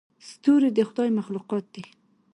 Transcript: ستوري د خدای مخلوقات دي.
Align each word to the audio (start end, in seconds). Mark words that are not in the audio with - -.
ستوري 0.29 0.69
د 0.73 0.79
خدای 0.89 1.09
مخلوقات 1.19 1.65
دي. 1.73 1.83